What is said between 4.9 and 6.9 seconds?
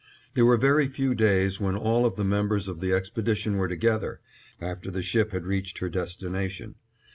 ship had reached her destination.